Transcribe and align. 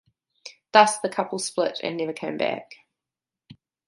Thus, 0.71 0.97
the 0.97 1.09
couple 1.09 1.37
split 1.37 1.79
and 1.83 1.95
never 1.95 2.11
came 2.11 2.35
back. 2.35 2.71